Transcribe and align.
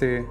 Namaste. 0.00 0.28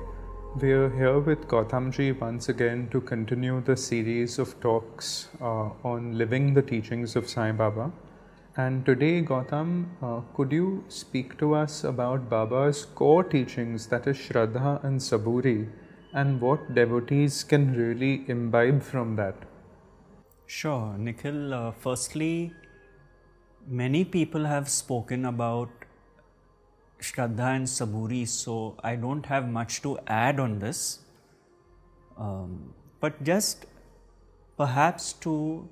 We're 0.56 0.90
here 0.90 1.20
with 1.20 1.48
Gautamji 1.48 2.20
once 2.20 2.50
again 2.50 2.90
to 2.92 3.02
continue 3.02 3.62
the 3.62 3.78
series 3.78 4.40
of 4.40 4.60
talks 4.62 5.30
uh, 5.42 5.70
on 5.84 6.18
living 6.18 6.54
the 6.56 6.62
teachings 6.62 7.16
of 7.16 7.30
Sai 7.30 7.52
Baba. 7.52 7.92
And 8.58 8.84
today, 8.86 9.22
Gautam, 9.22 9.86
uh, 10.02 10.22
could 10.36 10.52
you 10.52 10.84
speak 10.88 11.38
to 11.38 11.54
us 11.54 11.84
about 11.84 12.30
Baba's 12.30 12.86
core 12.86 13.24
teachings, 13.24 13.86
that 13.88 14.08
is 14.08 14.18
Shraddha 14.18 14.84
and 14.84 15.00
Saburi, 15.00 15.70
and 16.14 16.42
what 16.42 16.74
devotees 16.74 17.44
can 17.44 17.76
really 17.76 18.26
imbibe 18.28 18.82
from 18.82 19.16
that? 19.18 19.36
Sure, 20.48 20.98
Nikhil. 20.98 21.54
Uh, 21.54 21.72
firstly, 21.72 22.52
many 23.68 24.04
people 24.04 24.46
have 24.46 24.68
spoken 24.68 25.26
about 25.26 25.70
Shraddha 27.02 27.56
and 27.56 27.66
Saburi, 27.66 28.28
so 28.28 28.78
I 28.84 28.96
don't 28.96 29.26
have 29.26 29.48
much 29.48 29.82
to 29.84 29.98
add 30.08 30.40
on 30.40 30.60
this. 30.60 31.00
Um, 32.18 32.74
but 33.00 33.24
just 33.24 33.66
perhaps 34.58 35.14
to 35.26 35.68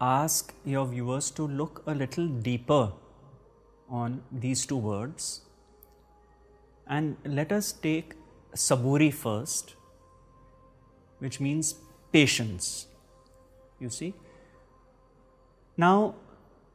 ask 0.00 0.52
your 0.64 0.86
viewers 0.86 1.30
to 1.30 1.46
look 1.46 1.82
a 1.86 1.94
little 1.94 2.26
deeper 2.26 2.92
on 3.88 4.22
these 4.30 4.66
two 4.66 4.76
words. 4.76 5.42
And 6.86 7.16
let 7.24 7.52
us 7.52 7.72
take 7.72 8.14
Saburi 8.54 9.12
first, 9.12 9.76
which 11.20 11.40
means 11.40 11.76
patience. 12.12 12.86
You 13.80 13.88
see? 13.88 14.14
Now, 15.76 16.16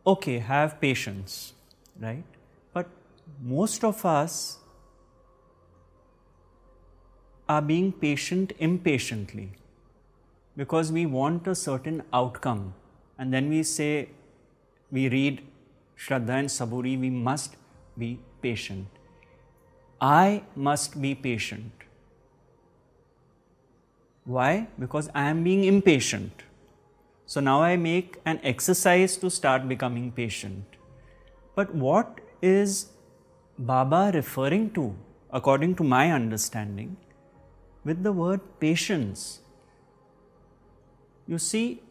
okay, 0.06 0.40
have 0.40 0.82
patience, 0.82 1.54
right? 2.00 2.24
Most 3.42 3.84
of 3.84 4.06
us 4.06 4.60
are 7.48 7.62
being 7.62 7.92
patient 7.92 8.54
impatiently 8.60 9.52
because 10.56 10.92
we 10.92 11.06
want 11.06 11.48
a 11.48 11.56
certain 11.56 12.04
outcome. 12.12 12.74
And 13.18 13.34
then 13.34 13.50
we 13.50 13.64
say 13.64 14.10
we 14.92 15.08
read 15.10 15.42
Shraddha 15.98 16.40
and 16.40 16.50
Saburi 16.50 17.00
we 17.00 17.10
must 17.10 17.56
be 17.98 18.20
patient. 18.42 18.88
I 20.02 20.44
must 20.56 21.02
be 21.02 21.16
patient. 21.16 21.72
Why? 24.26 24.68
Because 24.78 25.10
I 25.16 25.30
am 25.30 25.44
being 25.44 25.64
impatient. 25.64 26.44
So 27.26 27.40
now 27.40 27.62
I 27.62 27.78
make 27.78 28.18
an 28.26 28.40
exercise 28.44 29.18
to 29.18 29.30
start 29.30 29.68
becoming 29.68 30.12
patient. 30.12 30.66
But 31.56 31.74
what 31.74 32.20
is 32.42 32.88
Baba 33.58 34.12
referring 34.14 34.70
to, 34.72 34.96
according 35.32 35.76
to 35.76 35.84
my 35.84 36.12
understanding, 36.12 36.96
with 37.84 38.04
the 38.04 38.12
word 38.12 38.40
patience. 38.60 39.40
You 41.26 41.40
see, 41.40 41.82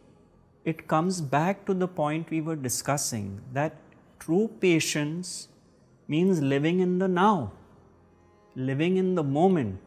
it 0.64 0.86
comes 0.86 1.20
back 1.20 1.66
to 1.66 1.74
the 1.74 1.88
point 1.88 2.30
we 2.30 2.40
were 2.40 2.56
discussing 2.56 3.40
that 3.52 3.76
true 4.20 4.48
patience 4.60 5.48
means 6.06 6.40
living 6.40 6.80
in 6.80 6.98
the 6.98 7.08
now, 7.08 7.52
living 8.54 8.96
in 8.96 9.16
the 9.16 9.24
moment. 9.24 9.80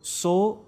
So, 0.00 0.64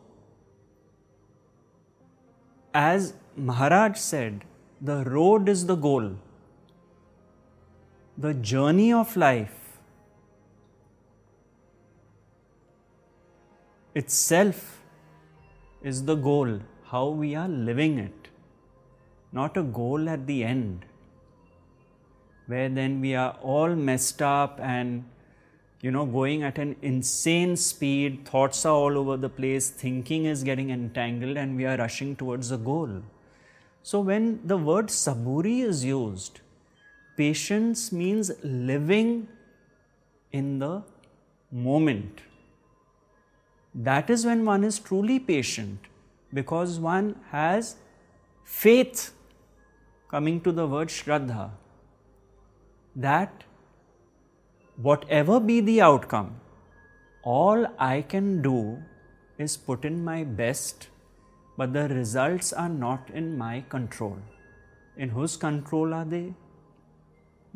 as 2.72 3.14
Maharaj 3.36 3.98
said, 3.98 4.44
the 4.80 5.02
road 5.04 5.48
is 5.48 5.66
the 5.66 5.74
goal 5.74 6.16
the 8.18 8.32
journey 8.32 8.92
of 8.94 9.14
life 9.14 9.78
itself 13.94 14.80
is 15.82 16.04
the 16.06 16.14
goal, 16.14 16.60
how 16.84 17.08
we 17.08 17.34
are 17.34 17.48
living 17.48 17.98
it, 17.98 18.28
not 19.32 19.58
a 19.58 19.62
goal 19.62 20.08
at 20.08 20.26
the 20.26 20.44
end, 20.44 20.86
where 22.46 22.70
then 22.70 23.02
we 23.02 23.14
are 23.14 23.36
all 23.42 23.74
messed 23.74 24.22
up 24.22 24.58
and 24.62 25.04
you 25.82 25.90
know 25.90 26.06
going 26.06 26.42
at 26.42 26.56
an 26.56 26.74
insane 26.80 27.54
speed, 27.54 28.26
thoughts 28.26 28.64
are 28.64 28.72
all 28.72 28.96
over 28.96 29.18
the 29.18 29.28
place, 29.28 29.68
thinking 29.68 30.24
is 30.24 30.42
getting 30.42 30.70
entangled, 30.70 31.36
and 31.36 31.54
we 31.54 31.66
are 31.66 31.76
rushing 31.76 32.16
towards 32.16 32.50
a 32.50 32.56
goal. 32.56 33.02
So, 33.82 34.00
when 34.00 34.40
the 34.42 34.56
word 34.56 34.86
saburi 34.86 35.60
is 35.62 35.84
used, 35.84 36.40
Patience 37.16 37.92
means 37.92 38.30
living 38.42 39.28
in 40.32 40.58
the 40.58 40.82
moment. 41.50 42.20
That 43.74 44.10
is 44.10 44.24
when 44.26 44.44
one 44.44 44.64
is 44.64 44.78
truly 44.78 45.18
patient 45.18 45.78
because 46.32 46.78
one 46.78 47.16
has 47.30 47.76
faith, 48.44 49.12
coming 50.10 50.40
to 50.40 50.52
the 50.52 50.66
word 50.66 50.88
Shraddha, 50.88 51.50
that 52.94 53.44
whatever 54.76 55.40
be 55.40 55.60
the 55.60 55.80
outcome, 55.80 56.40
all 57.22 57.66
I 57.78 58.02
can 58.02 58.42
do 58.42 58.82
is 59.38 59.56
put 59.56 59.84
in 59.84 60.04
my 60.04 60.24
best, 60.24 60.88
but 61.56 61.72
the 61.72 61.88
results 61.88 62.52
are 62.52 62.68
not 62.68 63.10
in 63.10 63.36
my 63.36 63.64
control. 63.68 64.18
In 64.96 65.10
whose 65.10 65.36
control 65.36 65.92
are 65.92 66.04
they? 66.04 66.34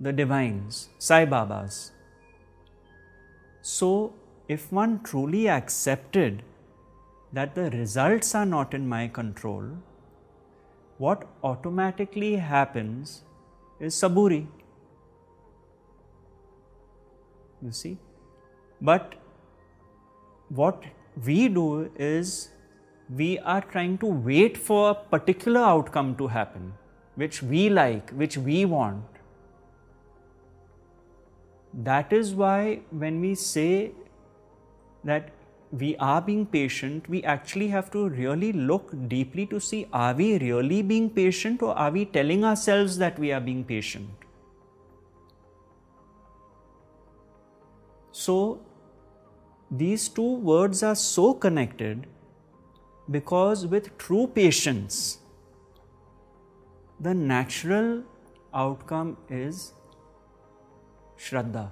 The 0.00 0.12
divines, 0.12 0.88
Sai 0.98 1.24
Babas. 1.26 1.92
So, 3.60 4.14
if 4.48 4.72
one 4.72 5.02
truly 5.02 5.48
accepted 5.48 6.42
that 7.32 7.54
the 7.54 7.70
results 7.70 8.34
are 8.34 8.46
not 8.46 8.72
in 8.72 8.88
my 8.88 9.06
control, 9.08 9.64
what 10.96 11.26
automatically 11.44 12.36
happens 12.36 13.22
is 13.78 13.94
saburi. 13.94 14.46
You 17.62 17.72
see? 17.72 17.98
But 18.80 19.14
what 20.48 20.82
we 21.26 21.48
do 21.48 21.90
is 21.96 22.48
we 23.14 23.38
are 23.40 23.60
trying 23.60 23.98
to 23.98 24.06
wait 24.06 24.56
for 24.56 24.90
a 24.90 24.94
particular 24.94 25.60
outcome 25.60 26.16
to 26.16 26.26
happen, 26.26 26.72
which 27.16 27.42
we 27.42 27.68
like, 27.68 28.10
which 28.10 28.38
we 28.38 28.64
want. 28.64 29.19
That 31.72 32.12
is 32.12 32.34
why 32.34 32.80
when 32.90 33.20
we 33.20 33.34
say 33.34 33.92
that 35.04 35.30
we 35.72 35.96
are 35.98 36.20
being 36.20 36.46
patient, 36.46 37.08
we 37.08 37.22
actually 37.22 37.68
have 37.68 37.90
to 37.92 38.08
really 38.08 38.52
look 38.52 38.92
deeply 39.08 39.46
to 39.46 39.60
see 39.60 39.86
are 39.92 40.14
we 40.14 40.38
really 40.38 40.82
being 40.82 41.08
patient 41.08 41.62
or 41.62 41.76
are 41.78 41.90
we 41.90 42.04
telling 42.04 42.44
ourselves 42.44 42.98
that 42.98 43.18
we 43.18 43.30
are 43.32 43.40
being 43.40 43.64
patient? 43.64 44.08
So, 48.10 48.60
these 49.70 50.08
two 50.08 50.34
words 50.36 50.82
are 50.82 50.96
so 50.96 51.32
connected 51.32 52.08
because 53.08 53.66
with 53.66 53.96
true 53.98 54.26
patience, 54.26 55.18
the 56.98 57.14
natural 57.14 58.02
outcome 58.52 59.16
is 59.28 59.72
Shraddha, 61.20 61.70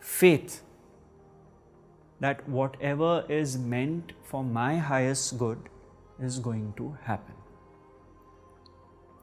faith 0.00 0.62
that 2.20 2.48
whatever 2.48 3.24
is 3.28 3.58
meant 3.58 4.12
for 4.22 4.44
my 4.44 4.76
highest 4.76 5.36
good 5.36 5.58
is 6.20 6.38
going 6.38 6.72
to 6.76 6.96
happen. 7.02 7.34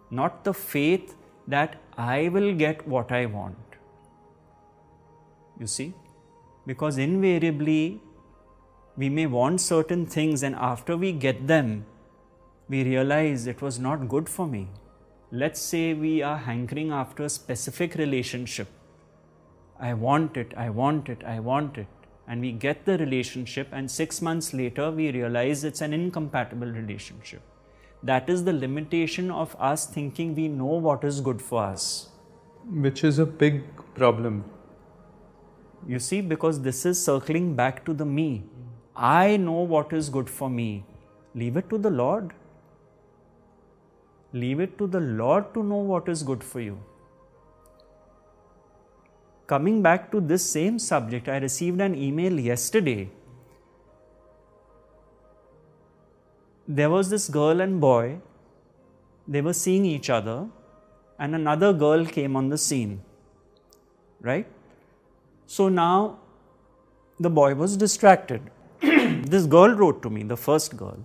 Not 0.09 0.43
the 0.43 0.53
faith 0.53 1.15
that 1.47 1.77
I 1.97 2.27
will 2.27 2.53
get 2.53 2.85
what 2.85 3.13
I 3.13 3.27
want. 3.27 3.55
You 5.57 5.67
see? 5.67 5.93
Because 6.65 6.97
invariably 6.97 8.01
we 8.97 9.07
may 9.07 9.25
want 9.25 9.61
certain 9.61 10.05
things, 10.05 10.43
and 10.43 10.53
after 10.55 10.97
we 10.97 11.13
get 11.13 11.47
them, 11.47 11.85
we 12.67 12.83
realize 12.83 13.47
it 13.47 13.61
was 13.61 13.79
not 13.79 14.09
good 14.09 14.27
for 14.27 14.45
me. 14.45 14.67
Let's 15.31 15.61
say 15.61 15.93
we 15.93 16.21
are 16.21 16.37
hankering 16.37 16.91
after 16.91 17.23
a 17.23 17.29
specific 17.29 17.95
relationship 17.95 18.67
I 19.81 19.93
want 19.95 20.37
it, 20.37 20.53
I 20.55 20.69
want 20.69 21.09
it, 21.09 21.23
I 21.25 21.39
want 21.39 21.77
it. 21.77 21.87
And 22.27 22.39
we 22.39 22.51
get 22.51 22.85
the 22.85 22.97
relationship, 22.99 23.67
and 23.71 23.89
six 23.89 24.21
months 24.21 24.53
later, 24.53 24.91
we 24.91 25.11
realize 25.11 25.63
it's 25.63 25.81
an 25.81 25.91
incompatible 25.91 26.67
relationship. 26.67 27.41
That 28.03 28.29
is 28.29 28.43
the 28.43 28.53
limitation 28.53 29.31
of 29.31 29.55
us 29.59 29.87
thinking 29.87 30.35
we 30.35 30.47
know 30.47 30.77
what 30.87 31.03
is 31.03 31.19
good 31.19 31.41
for 31.41 31.63
us. 31.63 32.09
Which 32.69 33.03
is 33.03 33.17
a 33.17 33.25
big 33.25 33.63
problem. 33.95 34.45
You 35.87 35.97
see, 35.97 36.21
because 36.21 36.61
this 36.61 36.85
is 36.85 37.03
circling 37.03 37.55
back 37.55 37.83
to 37.85 37.93
the 37.93 38.05
me. 38.05 38.43
I 38.95 39.37
know 39.37 39.61
what 39.73 39.93
is 39.93 40.09
good 40.09 40.29
for 40.29 40.49
me. 40.49 40.85
Leave 41.33 41.57
it 41.57 41.69
to 41.71 41.79
the 41.79 41.89
Lord. 41.89 42.33
Leave 44.31 44.59
it 44.59 44.77
to 44.77 44.85
the 44.85 44.99
Lord 44.99 45.53
to 45.55 45.63
know 45.63 45.83
what 45.93 46.07
is 46.07 46.23
good 46.23 46.43
for 46.43 46.59
you. 46.59 46.77
Coming 49.47 49.81
back 49.81 50.11
to 50.11 50.21
this 50.21 50.45
same 50.45 50.79
subject, 50.79 51.27
I 51.27 51.37
received 51.37 51.81
an 51.81 51.95
email 51.95 52.39
yesterday. 52.39 53.09
There 56.67 56.89
was 56.89 57.09
this 57.09 57.27
girl 57.27 57.59
and 57.59 57.81
boy, 57.81 58.19
they 59.27 59.41
were 59.41 59.53
seeing 59.53 59.85
each 59.85 60.09
other, 60.09 60.47
and 61.19 61.35
another 61.35 61.73
girl 61.73 62.05
came 62.05 62.35
on 62.35 62.49
the 62.49 62.57
scene. 62.57 63.01
Right? 64.21 64.47
So 65.45 65.69
now 65.69 66.19
the 67.19 67.29
boy 67.29 67.55
was 67.55 67.77
distracted. 67.77 68.41
this 68.81 69.45
girl 69.45 69.75
wrote 69.75 70.01
to 70.03 70.09
me, 70.09 70.23
the 70.23 70.37
first 70.37 70.77
girl. 70.77 70.97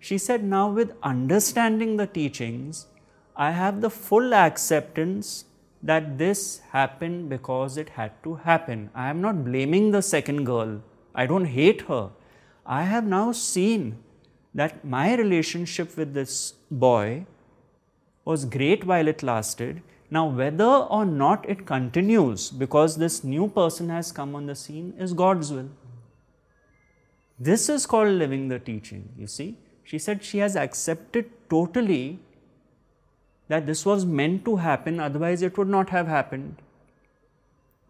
She 0.00 0.18
said, 0.18 0.42
Now, 0.42 0.68
with 0.68 0.92
understanding 1.02 1.96
the 1.96 2.06
teachings, 2.06 2.86
I 3.36 3.52
have 3.52 3.80
the 3.80 3.90
full 3.90 4.34
acceptance 4.34 5.44
that 5.82 6.16
this 6.18 6.60
happened 6.70 7.28
because 7.28 7.76
it 7.76 7.90
had 7.90 8.12
to 8.22 8.34
happen. 8.36 8.90
I 8.94 9.10
am 9.10 9.20
not 9.20 9.44
blaming 9.44 9.90
the 9.90 10.02
second 10.02 10.44
girl. 10.44 10.80
I 11.14 11.26
don't 11.26 11.46
hate 11.46 11.82
her. 11.82 12.10
I 12.64 12.84
have 12.84 13.04
now 13.04 13.32
seen 13.32 13.98
that 14.54 14.84
my 14.84 15.14
relationship 15.16 15.96
with 15.96 16.14
this 16.14 16.52
boy 16.70 17.26
was 18.24 18.44
great 18.44 18.84
while 18.84 19.08
it 19.08 19.22
lasted. 19.22 19.82
Now, 20.10 20.26
whether 20.26 20.64
or 20.64 21.04
not 21.04 21.48
it 21.48 21.66
continues 21.66 22.50
because 22.50 22.96
this 22.96 23.24
new 23.24 23.48
person 23.48 23.88
has 23.88 24.12
come 24.12 24.34
on 24.34 24.46
the 24.46 24.54
scene 24.54 24.94
is 24.98 25.12
God's 25.14 25.50
will. 25.50 25.70
This 27.40 27.68
is 27.68 27.86
called 27.86 28.10
living 28.10 28.48
the 28.48 28.58
teaching, 28.58 29.08
you 29.18 29.26
see. 29.26 29.56
She 29.82 29.98
said 29.98 30.22
she 30.22 30.38
has 30.38 30.54
accepted 30.54 31.30
totally 31.50 32.20
that 33.52 33.66
this 33.66 33.84
was 33.84 34.04
meant 34.18 34.44
to 34.46 34.56
happen, 34.56 34.98
otherwise, 34.98 35.42
it 35.42 35.58
would 35.58 35.68
not 35.68 35.90
have 35.90 36.06
happened. 36.08 36.60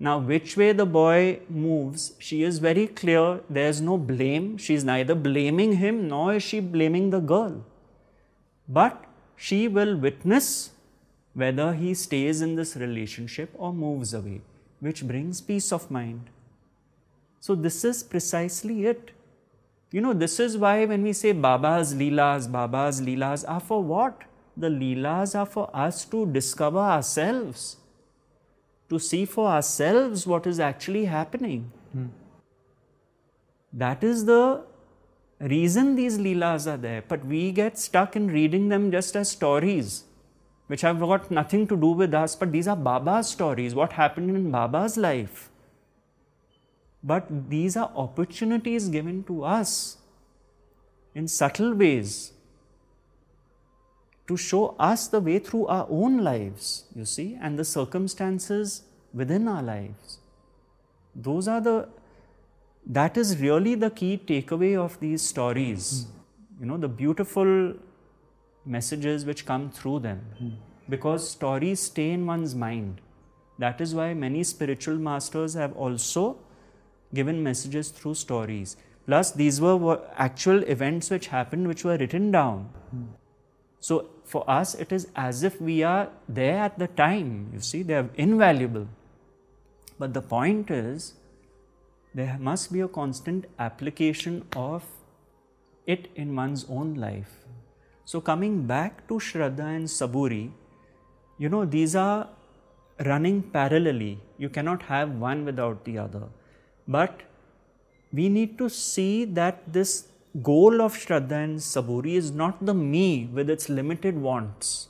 Now, 0.07 0.19
which 0.19 0.57
way 0.57 0.73
the 0.73 0.87
boy 0.87 1.39
moves, 1.49 2.15
she 2.19 2.43
is 2.43 2.59
very 2.59 2.87
clear. 3.01 3.41
There 3.49 3.69
is 3.69 3.81
no 3.81 3.97
blame. 3.97 4.57
She 4.57 4.75
is 4.75 4.83
neither 4.83 5.15
blaming 5.15 5.75
him 5.83 6.09
nor 6.09 6.35
is 6.35 6.43
she 6.43 6.59
blaming 6.59 7.11
the 7.11 7.21
girl. 7.21 7.65
But 8.69 9.05
she 9.37 9.69
will 9.69 9.95
witness 9.97 10.49
whether 11.35 11.69
he 11.75 11.95
stays 11.95 12.43
in 12.43 12.57
this 12.57 12.75
relationship 12.75 13.55
or 13.55 13.73
moves 13.73 14.13
away, 14.13 14.41
which 14.81 15.07
brings 15.07 15.41
peace 15.41 15.71
of 15.71 15.89
mind. 15.93 16.29
So, 17.39 17.55
this 17.55 17.85
is 17.85 18.03
precisely 18.03 18.87
it. 18.87 19.13
You 19.93 20.01
know, 20.01 20.13
this 20.13 20.41
is 20.41 20.59
why 20.59 20.85
when 20.87 21.03
we 21.05 21.13
say 21.13 21.31
Baba's 21.31 21.95
Leelas, 21.95 22.51
Baba's 22.51 23.01
Leelas 23.01 23.49
are 23.49 23.61
for 23.61 23.81
what? 23.81 24.23
The 24.57 24.69
Leelas 24.69 25.39
are 25.39 25.47
for 25.47 25.71
us 25.75 26.05
to 26.07 26.27
discover 26.27 26.79
ourselves, 26.79 27.77
to 28.91 28.99
see 28.99 29.25
for 29.25 29.49
ourselves 29.49 30.27
what 30.27 30.47
is 30.47 30.61
actually 30.61 31.07
happening. 31.07 31.73
Hmm. 31.93 32.07
That 33.73 34.05
is 34.05 34.27
the 34.27 34.65
reason 35.41 35.97
these 35.97 36.19
Leelas 36.19 36.67
are 36.73 36.77
there. 36.77 37.03
But 37.09 37.25
we 37.25 37.53
get 37.53 37.79
stuck 37.79 38.15
in 38.17 38.29
reading 38.29 38.69
them 38.69 38.91
just 38.91 39.17
as 39.17 39.31
stories, 39.31 40.05
which 40.67 40.83
have 40.83 41.01
got 41.01 41.31
nothing 41.31 41.67
to 41.69 41.77
do 41.77 41.89
with 41.89 42.13
us. 42.13 42.37
But 42.37 42.53
these 42.53 42.69
are 42.69 42.77
Baba's 42.77 43.29
stories, 43.29 43.75
what 43.75 43.95
happened 43.95 44.37
in 44.37 44.51
Baba's 44.51 44.97
life. 44.97 45.49
But 47.03 47.51
these 47.51 47.77
are 47.77 47.91
opportunities 47.97 48.89
given 48.89 49.25
to 49.25 49.45
us 49.45 49.97
in 51.15 51.27
subtle 51.27 51.75
ways 51.75 52.33
to 54.33 54.39
show 54.43 54.75
us 54.91 55.07
the 55.15 55.21
way 55.21 55.39
through 55.39 55.67
our 55.67 55.87
own 55.91 56.19
lives, 56.25 56.85
you 56.97 57.05
see, 57.05 57.39
and 57.41 57.59
the 57.59 57.65
circumstances 57.65 58.83
within 59.13 59.47
our 59.55 59.63
lives. 59.63 60.19
Those 61.15 61.49
are 61.55 61.61
the, 61.61 61.89
that 62.87 63.17
is 63.17 63.39
really 63.39 63.75
the 63.75 63.91
key 63.91 64.13
takeaway 64.33 64.75
of 64.85 64.99
these 65.01 65.23
stories. 65.23 66.07
Mm. 66.07 66.61
You 66.61 66.67
know, 66.67 66.79
the 66.79 66.89
beautiful 66.89 67.75
messages 68.65 69.27
which 69.27 69.45
come 69.45 69.71
through 69.71 70.01
them. 70.01 70.21
Mm. 70.43 70.57
Because 70.89 71.29
stories 71.29 71.81
stay 71.81 72.11
in 72.11 72.27
one's 72.27 72.55
mind. 72.55 73.01
That 73.59 73.81
is 73.81 73.95
why 73.95 74.15
many 74.15 74.45
spiritual 74.45 74.97
masters 74.97 75.55
have 75.55 75.77
also 75.77 76.39
given 77.15 77.43
messages 77.43 77.91
through 77.91 78.15
stories. 78.15 78.77
Plus, 79.07 79.33
these 79.33 79.61
were 79.61 80.01
actual 80.17 80.63
events 80.63 81.11
which 81.11 81.27
happened, 81.27 81.69
which 81.69 81.85
were 81.85 81.97
written 81.99 82.31
down. 82.31 82.71
Hmm. 82.91 83.03
So, 83.83 84.11
for 84.25 84.49
us, 84.49 84.77
it 84.77 84.93
is 84.93 85.09
as 85.17 85.43
if 85.43 85.61
we 85.61 85.83
are 85.83 86.09
there 86.29 86.59
at 86.59 86.79
the 86.79 86.87
time. 86.87 87.51
You 87.53 87.59
see, 87.59 87.83
they 87.83 87.95
are 87.95 88.09
invaluable. 88.15 88.87
But 89.99 90.15
the 90.15 90.23
point 90.23 90.71
is, 90.71 91.15
there 92.15 92.37
must 92.39 92.73
be 92.73 92.81
a 92.81 92.87
constant 92.87 93.47
application 93.59 94.45
of 94.55 94.85
it 95.85 96.07
in 96.15 96.37
one's 96.37 96.65
own 96.69 96.95
life. 96.95 97.33
So, 98.05 98.21
coming 98.21 98.69
back 98.69 99.09
to 99.09 99.15
Shraddha 99.15 99.67
and 99.79 99.87
Saburi, 99.87 100.53
you 101.39 101.49
know, 101.49 101.65
these 101.65 101.97
are 101.97 102.29
running 103.05 103.43
parallelly. 103.43 104.19
You 104.39 104.49
cannot 104.49 104.83
have 104.83 105.11
one 105.11 105.45
without 105.45 105.85
the 105.85 105.99
other. 105.99 106.23
But 106.87 107.23
we 108.13 108.29
need 108.29 108.59
to 108.59 108.69
see 108.69 109.25
that 109.25 109.73
this 109.73 110.07
goal 110.41 110.81
of 110.81 110.95
Shraddha 110.95 111.45
and 111.45 111.59
Saburi 111.59 112.15
is 112.15 112.31
not 112.31 112.65
the 112.65 112.73
me 112.73 113.27
with 113.27 113.51
its 113.51 113.69
limited 113.69 114.17
wants. 114.17 114.89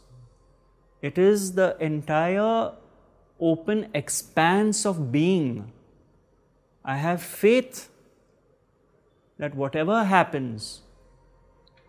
It 1.01 1.19
is 1.19 1.55
the 1.55 1.77
entire 1.81 2.73
open 3.41 3.89
expanse 3.93 4.87
of 4.87 5.11
being. 5.11 5.73
I 6.85 6.97
have 6.97 7.21
faith 7.21 7.89
that 9.39 9.57
whatever 9.57 10.05
happens 10.05 10.83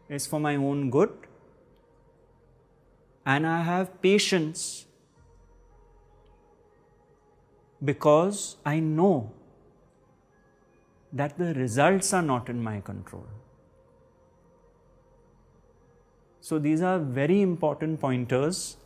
is 0.10 0.26
for 0.26 0.40
my 0.40 0.56
own 0.56 0.90
good, 0.90 1.12
and 3.26 3.46
I 3.46 3.62
have 3.62 4.02
patience 4.02 4.86
because 7.84 8.58
I 8.66 8.80
know 8.80 9.32
that 11.14 11.38
the 11.38 11.54
results 11.54 12.12
are 12.14 12.22
not 12.22 12.50
in 12.50 12.62
my 12.62 12.80
control. 12.82 13.26
So, 16.42 16.60
these 16.60 16.82
are 16.82 17.00
very 17.00 17.42
important 17.42 18.02
pointers 18.02 18.78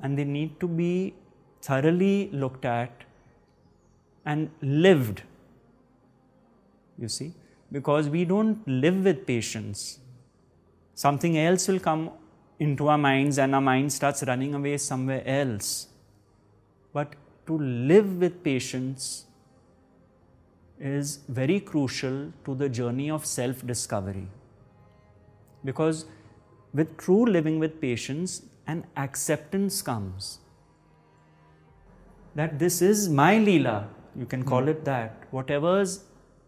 and 0.00 0.16
they 0.16 0.24
need 0.24 0.58
to 0.60 0.68
be 0.68 1.14
thoroughly 1.60 2.30
looked 2.32 2.64
at 2.64 3.04
and 4.24 4.50
lived. 4.62 5.22
You 6.98 7.08
see, 7.08 7.32
because 7.70 8.08
we 8.08 8.24
don't 8.24 8.66
live 8.66 9.04
with 9.04 9.26
patience. 9.26 9.98
Something 10.94 11.36
else 11.38 11.68
will 11.68 11.80
come 11.80 12.10
into 12.58 12.88
our 12.88 12.98
minds 12.98 13.38
and 13.38 13.54
our 13.54 13.60
mind 13.60 13.92
starts 13.92 14.22
running 14.22 14.54
away 14.54 14.76
somewhere 14.78 15.22
else. 15.26 15.88
But 16.92 17.14
to 17.46 17.58
live 17.58 18.18
with 18.18 18.42
patience 18.44 19.26
is 20.82 21.20
very 21.28 21.60
crucial 21.60 22.32
to 22.44 22.54
the 22.54 22.68
journey 22.68 23.10
of 23.10 23.24
self 23.24 23.64
discovery. 23.66 24.26
Because 25.64 26.06
with 26.74 26.96
true 26.96 27.24
living 27.24 27.58
with 27.58 27.80
patience, 27.80 28.42
an 28.66 28.84
acceptance 28.96 29.82
comes 29.82 30.38
that 32.34 32.58
this 32.58 32.80
is 32.80 33.08
my 33.08 33.36
Leela, 33.36 33.88
you 34.16 34.26
can 34.26 34.44
call 34.44 34.68
it 34.68 34.84
that. 34.84 35.26
Whatever's 35.30 36.04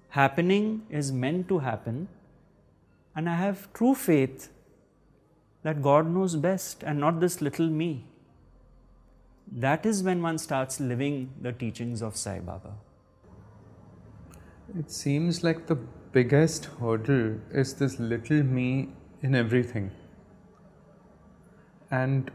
happening 0.08 0.86
is 0.90 1.12
meant 1.12 1.48
to 1.48 1.58
happen, 1.58 2.08
and 3.14 3.28
I 3.28 3.34
have 3.36 3.72
true 3.72 3.94
faith 3.94 4.50
that 5.62 5.82
God 5.82 6.08
knows 6.08 6.36
best 6.36 6.82
and 6.82 6.98
not 6.98 7.20
this 7.20 7.40
little 7.40 7.68
me. 7.68 8.04
That 9.50 9.84
is 9.86 10.02
when 10.02 10.22
one 10.22 10.38
starts 10.38 10.80
living 10.80 11.30
the 11.40 11.52
teachings 11.52 12.02
of 12.02 12.16
Sai 12.16 12.40
Baba. 12.40 12.72
It 14.76 14.90
seems 14.90 15.44
like 15.44 15.68
the 15.68 15.76
biggest 16.10 16.64
hurdle 16.80 17.38
is 17.52 17.74
this 17.74 18.00
little 18.00 18.42
me 18.42 18.88
in 19.22 19.36
everything. 19.36 19.92
And 21.92 22.32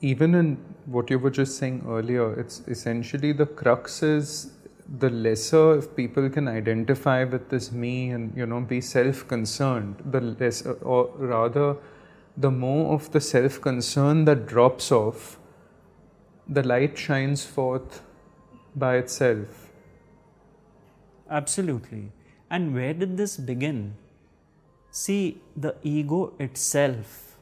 even 0.00 0.34
in 0.34 0.56
what 0.86 1.10
you 1.10 1.18
were 1.18 1.30
just 1.30 1.58
saying 1.58 1.84
earlier, 1.86 2.32
it's 2.40 2.60
essentially 2.68 3.32
the 3.32 3.44
crux 3.44 4.02
is 4.02 4.52
the 4.98 5.10
lesser 5.10 5.76
if 5.76 5.94
people 5.94 6.30
can 6.30 6.48
identify 6.48 7.24
with 7.24 7.50
this 7.50 7.70
me 7.70 8.10
and 8.12 8.34
you 8.34 8.46
know 8.46 8.60
be 8.62 8.80
self-concerned, 8.80 10.02
the 10.10 10.22
less, 10.22 10.62
or 10.80 11.10
rather, 11.18 11.76
the 12.38 12.50
more 12.50 12.94
of 12.94 13.10
the 13.12 13.20
self-concern 13.20 14.24
that 14.24 14.46
drops 14.46 14.90
off, 14.90 15.38
the 16.48 16.62
light 16.62 16.96
shines 16.96 17.44
forth 17.44 18.02
by 18.74 18.96
itself 18.96 19.63
Absolutely. 21.30 22.12
And 22.50 22.74
where 22.74 22.94
did 22.94 23.16
this 23.16 23.36
begin? 23.36 23.94
See, 24.90 25.42
the 25.56 25.74
ego 25.82 26.34
itself 26.38 27.36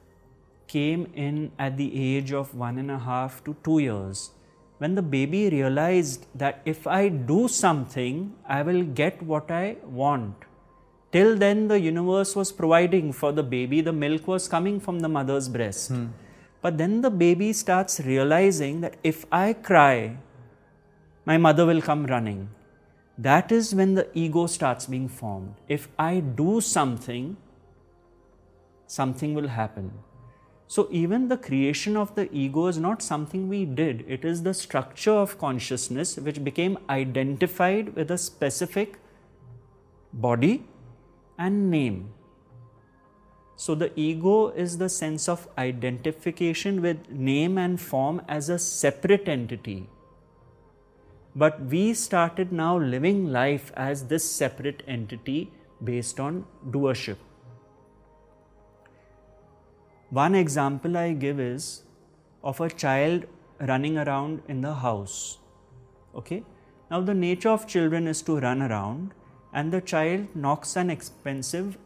came 0.66 1.10
in 1.14 1.52
at 1.58 1.76
the 1.76 2.16
age 2.16 2.32
of 2.32 2.54
one 2.54 2.78
and 2.78 2.90
a 2.90 2.98
half 2.98 3.44
to 3.44 3.56
two 3.62 3.78
years 3.80 4.30
when 4.82 4.96
the 4.96 5.02
baby 5.14 5.48
realized 5.50 6.26
that 6.34 6.60
if 6.64 6.86
I 6.86 7.08
do 7.08 7.46
something, 7.46 8.34
I 8.48 8.62
will 8.62 8.82
get 8.82 9.22
what 9.22 9.50
I 9.50 9.76
want. 9.84 10.34
Till 11.12 11.36
then, 11.36 11.68
the 11.68 11.78
universe 11.78 12.34
was 12.34 12.50
providing 12.50 13.12
for 13.12 13.30
the 13.30 13.44
baby, 13.44 13.80
the 13.80 13.92
milk 13.92 14.26
was 14.26 14.48
coming 14.48 14.80
from 14.80 14.98
the 14.98 15.08
mother's 15.08 15.48
breast. 15.48 15.90
Hmm. 15.90 16.06
But 16.62 16.78
then 16.78 17.00
the 17.00 17.10
baby 17.10 17.52
starts 17.52 18.00
realizing 18.00 18.80
that 18.80 18.96
if 19.04 19.24
I 19.30 19.52
cry, 19.52 20.16
my 21.26 21.36
mother 21.36 21.64
will 21.64 21.82
come 21.82 22.06
running. 22.06 22.48
That 23.18 23.52
is 23.52 23.74
when 23.74 23.94
the 23.94 24.08
ego 24.14 24.46
starts 24.46 24.86
being 24.86 25.08
formed. 25.08 25.54
If 25.68 25.88
I 25.98 26.20
do 26.20 26.60
something, 26.60 27.36
something 28.86 29.34
will 29.34 29.48
happen. 29.48 29.92
So, 30.66 30.88
even 30.90 31.28
the 31.28 31.36
creation 31.36 31.98
of 31.98 32.14
the 32.14 32.32
ego 32.32 32.66
is 32.66 32.78
not 32.78 33.02
something 33.02 33.46
we 33.46 33.66
did, 33.66 34.06
it 34.08 34.24
is 34.24 34.42
the 34.42 34.54
structure 34.54 35.12
of 35.12 35.38
consciousness 35.38 36.16
which 36.16 36.42
became 36.42 36.78
identified 36.88 37.94
with 37.94 38.10
a 38.10 38.16
specific 38.16 38.98
body 40.14 40.64
and 41.38 41.70
name. 41.70 42.14
So, 43.56 43.74
the 43.74 43.92
ego 44.00 44.48
is 44.48 44.78
the 44.78 44.88
sense 44.88 45.28
of 45.28 45.46
identification 45.58 46.80
with 46.80 47.10
name 47.10 47.58
and 47.58 47.78
form 47.78 48.22
as 48.26 48.48
a 48.48 48.58
separate 48.58 49.28
entity. 49.28 49.90
But 51.34 51.60
we 51.62 51.94
started 51.94 52.52
now 52.52 52.76
living 52.76 53.32
life 53.32 53.72
as 53.74 54.06
this 54.08 54.30
separate 54.30 54.82
entity 54.86 55.50
based 55.82 56.20
on 56.20 56.44
doership. 56.70 57.16
One 60.10 60.34
example 60.34 60.96
I 60.96 61.14
give 61.14 61.40
is 61.40 61.84
of 62.44 62.60
a 62.60 62.68
child 62.68 63.24
running 63.60 63.96
around 63.96 64.42
in 64.46 64.60
the 64.60 64.74
house. 64.74 65.38
Okay? 66.14 66.42
Now, 66.90 67.00
the 67.00 67.14
nature 67.14 67.48
of 67.48 67.66
children 67.66 68.06
is 68.06 68.20
to 68.22 68.38
run 68.38 68.60
around, 68.60 69.12
and 69.54 69.72
the 69.72 69.80
child 69.80 70.26
knocks 70.34 70.76
an 70.76 70.90
expensive 70.90 71.78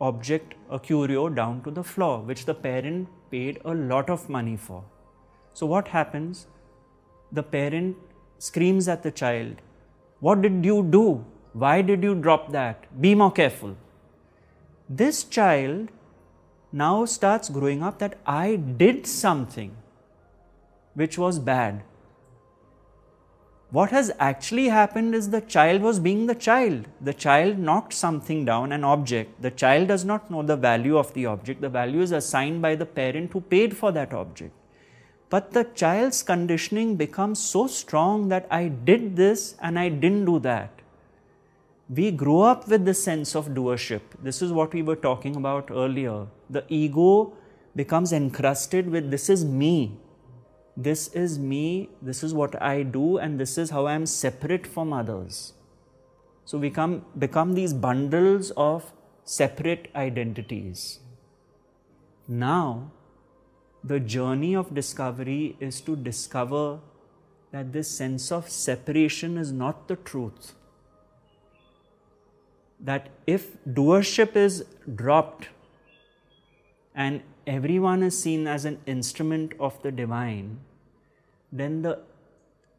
object, 0.00 0.54
a 0.70 0.78
curio, 0.78 1.28
down 1.28 1.62
to 1.62 1.72
the 1.72 1.82
floor, 1.82 2.20
which 2.20 2.44
the 2.44 2.54
parent 2.54 3.08
paid 3.30 3.60
a 3.64 3.74
lot 3.74 4.08
of 4.08 4.28
money 4.28 4.56
for. 4.56 4.84
So, 5.54 5.66
what 5.66 5.88
happens? 5.88 6.46
The 7.32 7.42
parent 7.42 7.96
screams 8.48 8.88
at 8.88 9.02
the 9.02 9.10
child, 9.22 9.62
What 10.20 10.42
did 10.42 10.64
you 10.64 10.82
do? 10.82 11.24
Why 11.52 11.80
did 11.82 12.02
you 12.02 12.14
drop 12.14 12.50
that? 12.52 12.86
Be 13.00 13.14
more 13.14 13.32
careful. 13.32 13.76
This 14.88 15.24
child 15.24 15.88
now 16.72 17.04
starts 17.04 17.48
growing 17.48 17.82
up 17.82 17.98
that 18.00 18.18
I 18.26 18.56
did 18.56 19.06
something 19.06 19.76
which 20.94 21.16
was 21.16 21.38
bad. 21.38 21.82
What 23.70 23.90
has 23.90 24.10
actually 24.18 24.66
happened 24.68 25.14
is 25.14 25.30
the 25.30 25.40
child 25.40 25.82
was 25.82 25.98
being 25.98 26.26
the 26.26 26.34
child. 26.34 26.86
The 27.00 27.14
child 27.14 27.58
knocked 27.58 27.92
something 27.92 28.44
down, 28.44 28.72
an 28.72 28.84
object. 28.84 29.40
The 29.42 29.50
child 29.50 29.88
does 29.88 30.04
not 30.04 30.30
know 30.30 30.42
the 30.42 30.56
value 30.56 30.96
of 30.96 31.12
the 31.14 31.26
object. 31.26 31.60
The 31.60 31.68
value 31.68 32.00
is 32.00 32.12
assigned 32.12 32.62
by 32.62 32.76
the 32.76 32.86
parent 32.86 33.32
who 33.32 33.40
paid 33.40 33.76
for 33.76 33.90
that 33.92 34.12
object. 34.12 34.52
But 35.30 35.52
the 35.52 35.64
child's 35.64 36.22
conditioning 36.22 36.96
becomes 36.96 37.38
so 37.38 37.66
strong 37.66 38.28
that 38.28 38.46
I 38.50 38.68
did 38.68 39.16
this 39.16 39.56
and 39.60 39.78
I 39.78 39.88
didn't 39.88 40.26
do 40.26 40.38
that 40.40 40.74
we 41.88 42.10
grow 42.10 42.40
up 42.40 42.66
with 42.68 42.84
the 42.84 42.94
sense 42.94 43.34
of 43.34 43.48
doership. 43.48 44.00
This 44.22 44.40
is 44.40 44.52
what 44.52 44.72
we 44.72 44.82
were 44.82 44.96
talking 44.96 45.36
about 45.36 45.70
earlier. 45.70 46.26
The 46.48 46.64
ego 46.68 47.34
becomes 47.76 48.12
encrusted 48.12 48.88
with 48.88 49.10
this 49.10 49.28
is 49.28 49.44
me. 49.44 49.98
This 50.76 51.08
is 51.08 51.38
me, 51.38 51.90
this 52.02 52.24
is 52.24 52.34
what 52.34 52.60
I 52.60 52.82
do, 52.82 53.18
and 53.18 53.38
this 53.38 53.58
is 53.58 53.70
how 53.70 53.86
I 53.86 53.94
am 53.94 54.06
separate 54.06 54.66
from 54.66 54.92
others. 54.92 55.52
So 56.44 56.58
we 56.58 56.70
come, 56.70 57.04
become 57.18 57.54
these 57.54 57.72
bundles 57.72 58.50
of 58.56 58.92
separate 59.24 59.88
identities. 59.94 60.98
Now, 62.26 62.90
the 63.84 64.00
journey 64.00 64.54
of 64.56 64.74
discovery 64.74 65.56
is 65.60 65.80
to 65.82 65.94
discover 65.94 66.80
that 67.52 67.72
this 67.72 67.88
sense 67.88 68.32
of 68.32 68.48
separation 68.48 69.36
is 69.36 69.52
not 69.52 69.88
the 69.88 69.96
truth 69.96 70.54
that 72.84 73.08
if 73.26 73.52
doership 73.64 74.36
is 74.36 74.64
dropped 74.94 75.48
and 76.94 77.22
everyone 77.46 78.02
is 78.02 78.20
seen 78.20 78.46
as 78.46 78.64
an 78.64 78.78
instrument 78.86 79.52
of 79.58 79.80
the 79.82 79.90
divine, 79.90 80.58
then 81.50 81.82
the 81.82 81.98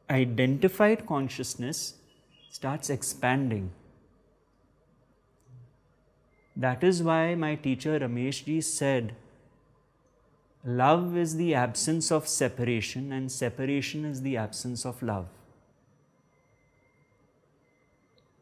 identified 0.10 1.06
consciousness 1.08 1.96
starts 2.52 2.90
expanding. 2.90 3.72
That 6.56 6.84
is 6.84 7.02
why 7.04 7.36
my 7.36 7.56
teacher 7.56 8.00
Rameshji 8.00 8.64
said, 8.64 9.16
Love 10.66 11.16
is 11.16 11.36
the 11.36 11.54
absence 11.54 12.12
of 12.12 12.28
separation, 12.28 13.12
and 13.12 13.32
separation 13.32 14.04
is 14.04 14.24
the 14.24 14.36
absence 14.36 14.84
of 14.84 15.04
love. 15.04 15.28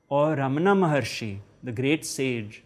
Or 0.08 0.38
Ramana 0.38 0.74
Maharshi, 0.74 1.39
the 1.62 1.74
great 1.74 2.06
sage, 2.06 2.63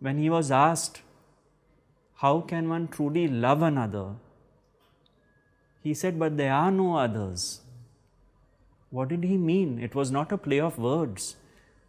when 0.00 0.16
he 0.16 0.30
was 0.30 0.50
asked, 0.50 1.02
How 2.14 2.40
can 2.40 2.70
one 2.70 2.88
truly 2.88 3.28
love 3.28 3.60
another? 3.60 4.14
He 5.82 5.92
said, 5.92 6.18
But 6.18 6.38
there 6.38 6.54
are 6.54 6.70
no 6.70 6.96
others. 6.96 7.60
What 8.88 9.08
did 9.08 9.24
he 9.24 9.36
mean? 9.36 9.78
It 9.78 9.94
was 9.94 10.10
not 10.10 10.32
a 10.32 10.38
play 10.38 10.60
of 10.60 10.78
words. 10.78 11.36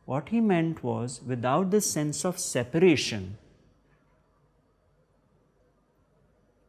What 0.03 0.30
he 0.30 0.42
meant 0.42 0.84
was, 0.84 1.22
without 1.25 1.72
this 1.72 1.89
sense 1.89 2.25
of 2.25 2.39
separation, 2.39 3.38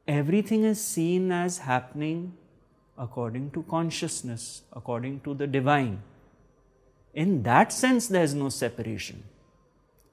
everything 0.07 0.65
is 0.65 0.83
seen 0.85 1.33
as 1.33 1.59
happening 1.59 2.35
according 2.99 3.51
to 3.51 3.63
consciousness, 3.65 4.63
according 4.73 5.21
to 5.21 5.35
the 5.35 5.47
divine. 5.47 6.03
In 7.15 7.43
that 7.43 7.73
sense, 7.73 8.09
there 8.09 8.23
is 8.23 8.35
no 8.35 8.49
separation. 8.49 9.23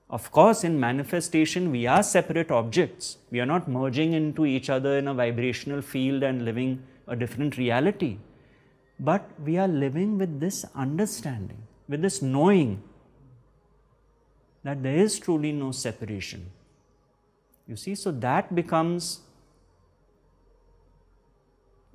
Of 0.09 0.31
course, 0.31 0.63
in 0.63 0.79
manifestation, 0.79 1.71
we 1.71 1.87
are 1.87 2.03
separate 2.03 2.51
objects. 2.51 3.17
We 3.31 3.39
are 3.39 3.45
not 3.45 3.67
merging 3.67 4.13
into 4.13 4.45
each 4.45 4.69
other 4.69 4.97
in 4.97 5.07
a 5.07 5.13
vibrational 5.13 5.81
field 5.81 6.21
and 6.23 6.43
living 6.43 6.83
a 7.07 7.15
different 7.15 7.57
reality. 7.57 8.17
But 8.99 9.29
we 9.43 9.57
are 9.57 9.67
living 9.67 10.17
with 10.17 10.39
this 10.39 10.65
understanding, 10.75 11.57
with 11.87 12.01
this 12.01 12.21
knowing 12.21 12.83
that 14.63 14.83
there 14.83 14.97
is 14.97 15.17
truly 15.17 15.51
no 15.51 15.71
separation. 15.71 16.51
You 17.67 17.75
see, 17.75 17.95
so 17.95 18.11
that 18.11 18.53
becomes 18.53 19.21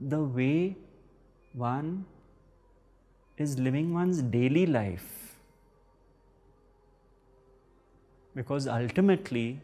the 0.01 0.21
way 0.21 0.77
one 1.53 2.05
is 3.39 3.59
living 3.59 3.93
one's 3.95 4.23
daily 4.23 4.67
life. 4.67 5.37
Because 8.35 8.67
ultimately, 8.67 9.61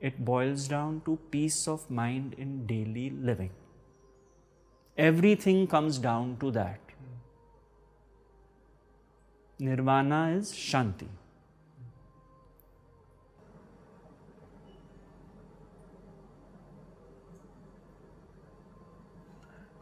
it 0.00 0.24
boils 0.24 0.68
down 0.68 1.02
to 1.04 1.18
peace 1.30 1.66
of 1.66 1.90
mind 1.90 2.34
in 2.38 2.66
daily 2.66 3.10
living. 3.10 3.50
Everything 4.96 5.66
comes 5.66 5.98
down 5.98 6.36
to 6.38 6.50
that. 6.52 6.78
Nirvana 9.58 10.36
is 10.36 10.52
Shanti. 10.52 11.08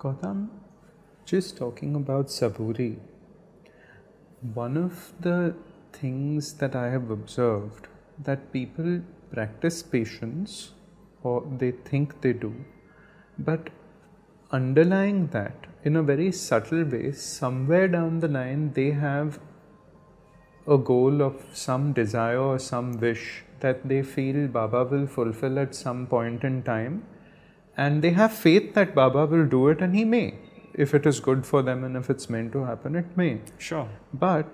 Gautam, 0.01 0.49
just 1.27 1.59
talking 1.59 1.95
about 1.95 2.29
Saburi, 2.29 2.99
one 4.55 4.79
of 4.79 5.13
the 5.21 5.55
things 5.93 6.55
that 6.55 6.75
I 6.75 6.89
have 6.89 7.11
observed 7.11 7.87
that 8.19 8.51
people 8.51 9.03
practice 9.31 9.83
patience 9.83 10.71
or 11.23 11.47
they 11.59 11.73
think 11.73 12.23
they 12.23 12.33
do, 12.33 12.55
but 13.39 13.69
underlying 14.51 15.27
that 15.29 15.67
in 15.85 15.97
a 15.97 16.03
very 16.03 16.33
subtle 16.33 16.85
way, 16.85 17.13
somewhere 17.13 17.87
down 17.87 18.21
the 18.21 18.29
line, 18.29 18.73
they 18.73 18.93
have 18.93 19.39
a 20.67 20.79
goal 20.79 21.21
of 21.21 21.45
some 21.53 21.93
desire 21.93 22.39
or 22.39 22.59
some 22.59 22.99
wish 23.01 23.45
that 23.61 23.87
they 23.87 24.03
feel 24.03 24.49
Baba 24.49 24.85
will 24.85 25.07
fulfill 25.07 25.59
at 25.59 25.75
some 25.75 26.07
point 26.07 26.43
in 26.43 26.63
time, 26.63 27.05
and 27.85 28.03
they 28.07 28.11
have 28.21 28.33
faith 28.45 28.73
that 28.79 28.95
Baba 28.95 29.27
will 29.35 29.47
do 29.57 29.67
it 29.73 29.83
and 29.85 29.95
he 29.97 30.05
may 30.05 30.25
if 30.85 30.95
it 30.95 31.07
is 31.11 31.21
good 31.21 31.45
for 31.51 31.63
them 31.63 31.85
and 31.85 31.97
if 31.97 32.09
it's 32.11 32.31
meant 32.31 32.53
to 32.53 32.65
happen, 32.65 32.97
it 32.97 33.17
may. 33.17 33.41
Sure. 33.59 33.89
But 34.13 34.47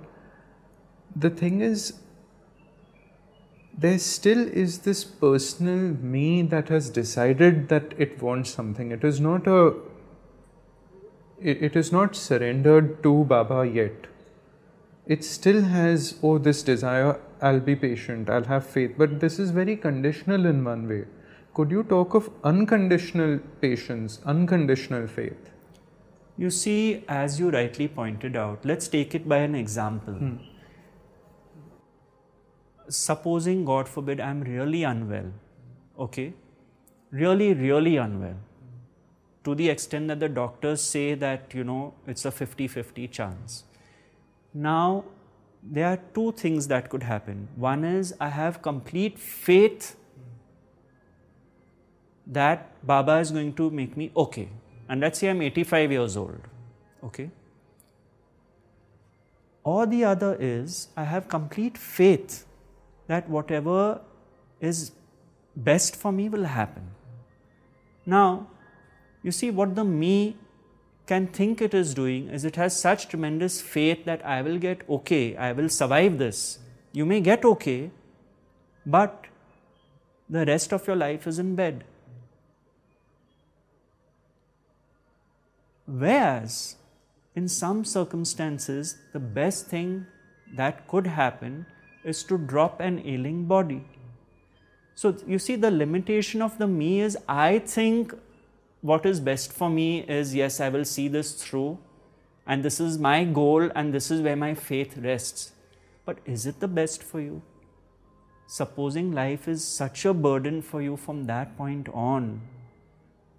the 1.14 1.30
thing 1.30 1.61
is, 1.61 1.95
there 3.76 3.99
still 3.99 4.47
is 4.62 4.78
this 4.80 5.04
personal 5.04 5.95
me 6.14 6.42
that 6.54 6.68
has 6.68 6.88
decided 6.88 7.68
that 7.68 7.92
it 7.99 8.23
wants 8.23 8.50
something. 8.50 8.90
It 8.90 9.04
is 9.04 9.21
not 9.21 9.47
a 9.47 9.75
it, 11.38 11.62
it 11.62 11.76
is 11.76 11.92
not 11.92 12.16
surrendered 12.16 13.02
to 13.02 13.25
Baba 13.25 13.66
yet. 13.68 14.06
It 15.06 15.23
still 15.23 15.62
has, 15.62 16.18
oh, 16.23 16.38
this 16.38 16.62
desire, 16.62 17.21
I'll 17.40 17.61
be 17.61 17.76
patient, 17.76 18.30
I'll 18.30 18.45
have 18.45 18.66
faith. 18.66 18.95
But 18.97 19.21
this 19.21 19.38
is 19.38 19.50
very 19.50 19.76
conditional 19.76 20.47
in 20.47 20.64
one 20.64 20.88
way. 20.88 21.04
Could 21.56 21.70
you 21.70 21.84
talk 21.84 22.12
of 22.12 22.28
unconditional 22.44 23.38
patience, 23.62 24.20
unconditional 24.26 25.06
faith? 25.06 25.52
You 26.36 26.50
see, 26.50 27.02
as 27.08 27.40
you 27.40 27.48
rightly 27.48 27.88
pointed 27.88 28.36
out, 28.36 28.66
let's 28.66 28.88
take 28.88 29.14
it 29.14 29.26
by 29.26 29.38
an 29.38 29.54
example. 29.54 30.12
Hmm. 30.12 30.36
Supposing, 32.90 33.64
God 33.64 33.88
forbid, 33.88 34.20
I'm 34.20 34.42
really 34.42 34.82
unwell, 34.82 35.32
okay? 35.98 36.34
Really, 37.10 37.54
really 37.54 37.96
unwell. 37.96 38.36
To 39.44 39.54
the 39.54 39.70
extent 39.70 40.08
that 40.08 40.20
the 40.20 40.28
doctors 40.28 40.82
say 40.82 41.14
that, 41.14 41.54
you 41.54 41.64
know, 41.64 41.94
it's 42.06 42.26
a 42.26 42.30
50 42.30 42.68
50 42.68 43.08
chance. 43.08 43.64
Now, 44.52 45.04
there 45.62 45.86
are 45.86 46.00
two 46.14 46.32
things 46.32 46.68
that 46.68 46.90
could 46.90 47.02
happen. 47.04 47.48
One 47.56 47.82
is 47.82 48.14
I 48.20 48.28
have 48.28 48.60
complete 48.60 49.18
faith 49.18 49.96
that 52.26 52.87
Baba 52.87 53.18
is 53.18 53.30
going 53.30 53.52
to 53.54 53.71
make 53.71 53.97
me 53.97 54.11
okay. 54.16 54.49
And 54.88 55.00
let's 55.00 55.18
say 55.18 55.30
I'm 55.30 55.42
85 55.42 55.92
years 55.92 56.16
old. 56.16 56.40
Okay? 57.04 57.30
Or 59.62 59.87
the 59.87 60.04
other 60.04 60.37
is 60.38 60.88
I 60.97 61.04
have 61.04 61.28
complete 61.28 61.76
faith 61.76 62.47
that 63.06 63.28
whatever 63.28 64.00
is 64.61 64.92
best 65.54 65.97
for 65.97 66.12
me 66.12 66.28
will 66.28 66.45
happen. 66.45 66.90
Now, 68.04 68.49
you 69.23 69.33
see 69.33 69.50
what 69.50 69.75
the 69.75 69.85
me 69.85 70.37
can 71.06 71.26
think 71.28 71.61
it 71.62 71.75
is 71.75 71.95
doing 71.95 72.28
is 72.28 72.45
it 72.45 72.56
has 72.56 72.78
such 72.78 73.09
tremendous 73.09 73.61
faith 73.61 74.04
that 74.04 74.25
I 74.25 74.42
will 74.42 74.59
get 74.59 74.83
okay, 74.88 75.37
I 75.37 75.52
will 75.52 75.68
survive 75.68 76.18
this. 76.18 76.59
You 76.92 77.06
may 77.06 77.21
get 77.21 77.45
okay, 77.45 77.90
but 78.85 79.26
the 80.28 80.45
rest 80.47 80.73
of 80.73 80.87
your 80.87 80.97
life 80.97 81.26
is 81.26 81.38
in 81.38 81.54
bed. 81.54 81.85
Whereas, 85.87 86.76
in 87.37 87.49
some 87.49 87.85
circumstances, 87.85 88.97
the 89.12 89.21
best 89.21 89.66
thing 89.66 90.07
that 90.55 90.88
could 90.88 91.07
happen 91.07 91.66
is 92.05 92.25
to 92.25 92.38
drop 92.38 92.81
an 92.81 93.00
ailing 93.05 93.47
body. 93.47 93.85
So, 94.95 95.16
you 95.26 95.38
see, 95.38 95.57
the 95.57 95.71
limitation 95.71 96.43
of 96.43 96.59
the 96.59 96.66
me 96.66 97.00
is 97.00 97.16
I 97.28 97.61
think 97.61 98.14
what 98.81 99.07
is 99.07 99.21
best 99.21 99.52
for 99.52 99.69
me 99.71 100.00
is 100.00 100.35
yes, 100.35 100.61
I 100.61 100.69
will 100.71 100.85
see 100.85 101.09
this 101.09 101.33
through, 101.33 101.78
and 102.47 102.64
this 102.64 102.81
is 102.81 102.99
my 102.99 103.25
goal, 103.25 103.71
and 103.75 103.93
this 103.93 104.11
is 104.11 104.21
where 104.21 104.37
my 104.37 104.55
faith 104.55 104.97
rests. 104.99 105.52
But 106.05 106.19
is 106.25 106.47
it 106.47 106.61
the 106.61 106.69
best 106.69 107.02
for 107.02 107.21
you? 107.21 107.43
Supposing 108.47 109.12
life 109.12 109.49
is 109.49 109.64
such 109.64 110.05
a 110.05 110.14
burden 110.14 110.62
for 110.62 110.81
you 110.81 110.97
from 110.97 111.25
that 111.26 111.57
point 111.57 111.88
on 111.93 112.40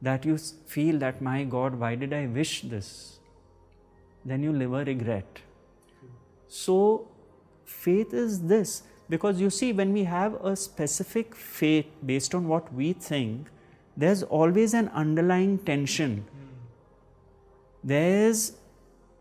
that 0.01 0.25
you 0.25 0.37
feel 0.37 0.99
that, 0.99 1.21
my 1.21 1.43
God, 1.43 1.75
why 1.75 1.95
did 1.95 2.13
I 2.13 2.27
wish 2.27 2.61
this? 2.61 3.19
Then 4.23 4.43
you 4.43 4.51
live 4.51 4.73
a 4.73 4.83
regret. 4.83 5.39
So, 6.47 7.07
faith 7.65 8.13
is 8.13 8.41
this 8.41 8.83
because 9.09 9.39
you 9.39 9.49
see, 9.49 9.71
when 9.73 9.93
we 9.93 10.03
have 10.03 10.33
a 10.43 10.55
specific 10.55 11.33
faith 11.33 11.85
based 12.05 12.35
on 12.35 12.47
what 12.47 12.71
we 12.73 12.93
think, 12.93 13.47
there's 13.95 14.23
always 14.23 14.73
an 14.73 14.89
underlying 14.89 15.57
tension. 15.59 16.25
There's 17.83 18.53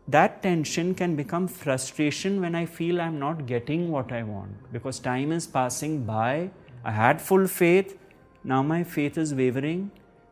that 0.09 0.41
tension 0.41 0.93
can 0.95 1.15
become 1.15 1.47
frustration 1.47 2.39
when 2.39 2.55
I 2.55 2.65
feel 2.65 3.01
I'm 3.01 3.19
not 3.19 3.45
getting 3.45 3.91
what 3.91 4.11
I 4.11 4.23
want 4.23 4.71
because 4.71 4.99
time 4.99 5.31
is 5.31 5.47
passing 5.47 6.03
by. 6.03 6.49
I 6.83 6.91
had 6.91 7.21
full 7.21 7.47
faith, 7.47 7.97
now 8.43 8.61
my 8.63 8.83
faith 8.83 9.17
is 9.17 9.33
wavering 9.33 9.91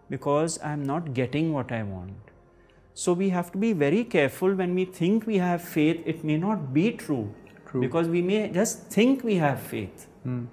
because 0.09 0.59
I'm 0.63 0.83
not 0.83 1.13
getting 1.13 1.53
what 1.53 1.71
I 1.71 1.83
want. 1.83 2.13
So 2.93 3.13
we 3.13 3.29
have 3.29 3.51
to 3.51 3.57
be 3.57 3.73
very 3.73 4.03
careful 4.03 4.53
when 4.53 4.73
we 4.73 4.85
think 4.85 5.25
we 5.27 5.37
have 5.37 5.61
faith, 5.61 6.01
it 6.05 6.23
may 6.23 6.37
not 6.37 6.73
be 6.73 6.91
true. 6.91 7.33
True. 7.65 7.81
Because 7.81 8.07
we 8.07 8.21
may 8.21 8.49
just 8.49 8.87
think 8.87 9.23
we 9.23 9.35
have 9.35 9.59
faith. 9.59 10.07
Hmm. 10.23 10.45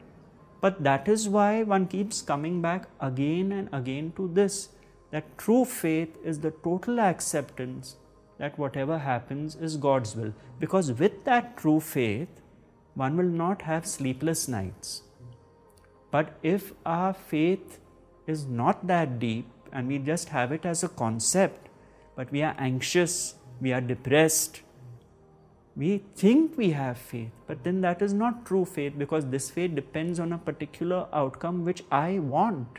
But 0.61 0.83
that 0.85 1.09
is 1.09 1.29
why 1.29 1.62
one 1.62 1.87
keeps 1.87 2.23
coming 2.23 2.61
back 2.62 2.88
again 3.01 3.53
and 3.53 3.69
again 3.73 4.12
to 4.17 4.29
this 4.29 4.69
that 5.11 5.37
true 5.37 5.65
faith 5.65 6.17
is 6.25 6.41
the 6.41 6.51
total 6.65 6.99
acceptance 6.99 7.97
that 8.38 8.59
whatever 8.59 8.99
happens 8.99 9.55
is 9.55 9.77
God's 9.77 10.17
will. 10.17 10.33
Because 10.59 10.91
with 10.93 11.25
that 11.25 11.57
true 11.57 11.81
faith, 11.81 12.41
one 12.95 13.17
will 13.17 13.33
not 13.43 13.62
have 13.62 13.87
sleepless 13.87 14.49
nights. 14.49 15.03
But 16.11 16.38
if 16.43 16.73
our 16.85 17.12
faith 17.12 17.79
is 18.27 18.47
not 18.47 18.87
that 18.87 19.19
deep 19.19 19.47
and 19.73 19.89
we 19.89 19.99
just 19.99 20.29
have 20.31 20.53
it 20.53 20.67
as 20.67 20.83
a 20.83 20.89
concept, 20.89 21.69
but 22.15 22.31
we 22.31 22.43
are 22.43 22.55
anxious, 22.59 23.35
we 23.61 23.73
are 23.73 23.81
depressed, 23.81 24.61
we 25.75 26.03
think 26.15 26.59
we 26.59 26.71
have 26.71 26.99
faith, 26.99 27.31
but 27.47 27.65
then 27.65 27.81
that 27.81 28.03
is 28.03 28.13
not 28.13 28.45
true 28.45 28.67
faith 28.67 28.93
because 28.99 29.27
this 29.27 29.51
faith 29.51 29.75
depends 29.75 30.21
on 30.21 30.33
a 30.33 30.39
particular 30.39 31.07
outcome 31.13 31.65
which 31.65 31.83
I 31.91 32.19
want. 32.19 32.79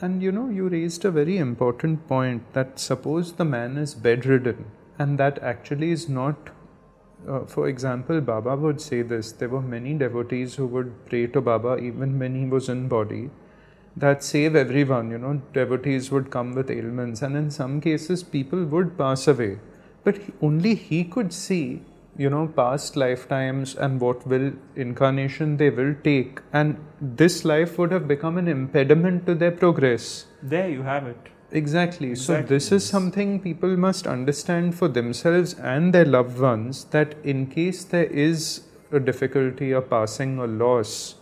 And 0.00 0.22
you 0.22 0.30
know, 0.30 0.48
you 0.48 0.68
raised 0.68 1.04
a 1.04 1.10
very 1.10 1.38
important 1.38 2.06
point 2.06 2.52
that 2.52 2.78
suppose 2.78 3.32
the 3.32 3.44
man 3.44 3.76
is 3.76 3.94
bedridden, 3.94 4.66
and 4.98 5.18
that 5.18 5.40
actually 5.40 5.90
is 5.90 6.08
not. 6.08 6.50
Uh, 7.26 7.40
for 7.46 7.68
example, 7.68 8.20
Baba 8.20 8.54
would 8.56 8.80
say 8.80 9.02
this 9.02 9.32
there 9.32 9.48
were 9.48 9.62
many 9.62 9.94
devotees 9.94 10.56
who 10.56 10.66
would 10.66 10.92
pray 11.06 11.26
to 11.28 11.40
Baba 11.40 11.78
even 11.78 12.18
when 12.18 12.34
he 12.34 12.46
was 12.46 12.68
in 12.68 12.88
body. 12.88 13.30
That 13.96 14.24
save 14.24 14.56
everyone, 14.56 15.10
you 15.10 15.18
know, 15.18 15.40
devotees 15.52 16.10
would 16.10 16.30
come 16.30 16.52
with 16.54 16.70
ailments, 16.70 17.22
and 17.22 17.36
in 17.36 17.50
some 17.50 17.80
cases, 17.80 18.22
people 18.22 18.64
would 18.64 18.98
pass 18.98 19.28
away. 19.28 19.58
But 20.02 20.18
he- 20.18 20.32
only 20.42 20.74
he 20.74 21.04
could 21.04 21.32
see, 21.32 21.82
you 22.16 22.28
know, 22.28 22.46
past 22.56 22.96
lifetimes 22.96 23.74
and 23.76 24.00
what 24.00 24.26
will 24.26 24.52
incarnation 24.74 25.56
they 25.56 25.70
will 25.70 25.94
take, 26.02 26.40
and 26.52 26.76
this 27.00 27.44
life 27.44 27.78
would 27.78 27.92
have 27.92 28.08
become 28.08 28.36
an 28.36 28.48
impediment 28.48 29.26
to 29.26 29.34
their 29.34 29.52
progress. 29.52 30.26
There 30.42 30.68
you 30.68 30.82
have 30.82 31.06
it. 31.06 31.33
Exactly. 31.50 32.14
So, 32.14 32.42
this 32.42 32.72
is 32.72 32.84
something 32.84 33.40
people 33.40 33.76
must 33.76 34.06
understand 34.06 34.74
for 34.74 34.88
themselves 34.88 35.54
and 35.54 35.94
their 35.94 36.04
loved 36.04 36.38
ones 36.38 36.84
that 36.86 37.14
in 37.22 37.46
case 37.46 37.84
there 37.84 38.04
is 38.06 38.62
a 38.90 39.00
difficulty, 39.00 39.72
a 39.72 39.80
passing, 39.80 40.38
a 40.38 40.46
loss, 40.46 41.16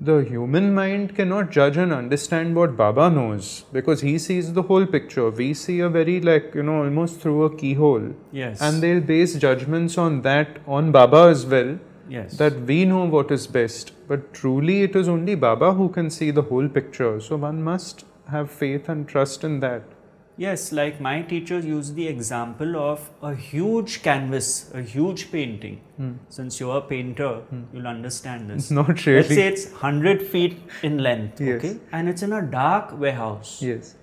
the 0.00 0.18
human 0.18 0.72
mind 0.74 1.16
cannot 1.16 1.50
judge 1.50 1.76
and 1.76 1.92
understand 1.92 2.54
what 2.54 2.76
Baba 2.76 3.10
knows 3.10 3.64
because 3.72 4.00
he 4.00 4.16
sees 4.16 4.52
the 4.52 4.62
whole 4.62 4.86
picture. 4.86 5.28
We 5.30 5.54
see 5.54 5.80
a 5.80 5.88
very, 5.88 6.20
like, 6.20 6.54
you 6.54 6.62
know, 6.62 6.84
almost 6.84 7.20
through 7.20 7.44
a 7.44 7.56
keyhole. 7.56 8.14
Yes. 8.30 8.60
And 8.60 8.80
they'll 8.80 9.00
base 9.00 9.34
judgments 9.34 9.98
on 9.98 10.22
that, 10.22 10.60
on 10.68 10.92
Baba 10.92 11.28
as 11.30 11.44
well, 11.44 11.80
yes. 12.08 12.36
that 12.36 12.60
we 12.60 12.84
know 12.84 13.06
what 13.06 13.32
is 13.32 13.48
best. 13.48 13.92
But 14.06 14.32
truly, 14.32 14.82
it 14.82 14.94
is 14.94 15.08
only 15.08 15.34
Baba 15.34 15.72
who 15.72 15.88
can 15.88 16.10
see 16.10 16.30
the 16.30 16.42
whole 16.42 16.68
picture. 16.68 17.20
So, 17.20 17.36
one 17.36 17.62
must 17.62 18.04
have 18.28 18.50
faith 18.50 18.88
and 18.88 19.08
trust 19.08 19.44
in 19.44 19.60
that. 19.60 19.82
Yes, 20.36 20.70
like 20.70 21.00
my 21.00 21.22
teacher 21.22 21.58
used 21.58 21.96
the 21.96 22.06
example 22.06 22.76
of 22.76 23.10
a 23.22 23.34
huge 23.34 24.02
canvas, 24.02 24.70
a 24.72 24.82
huge 24.82 25.32
painting. 25.32 25.80
Hmm. 25.96 26.12
Since 26.28 26.60
you're 26.60 26.76
a 26.78 26.80
painter, 26.80 27.40
hmm. 27.50 27.62
you'll 27.72 27.88
understand 27.88 28.48
this. 28.48 28.70
Not 28.80 29.04
really. 29.04 29.22
Let's 29.22 29.34
say 29.34 29.48
it's 29.48 29.66
100 29.70 30.22
feet 30.22 30.60
in 30.82 30.98
length, 30.98 31.40
Yes. 31.40 31.58
okay? 31.58 31.80
And 31.90 32.08
it's 32.08 32.22
in 32.22 32.32
a 32.32 32.42
dark 32.42 32.96
warehouse. 32.98 33.60
Yes. 33.60 33.96